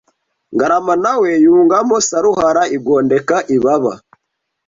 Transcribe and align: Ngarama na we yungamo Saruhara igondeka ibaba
Ngarama 0.53 0.93
na 1.03 1.13
we 1.21 1.29
yungamo 1.45 1.95
Saruhara 2.07 2.61
igondeka 2.77 3.35
ibaba 3.55 3.93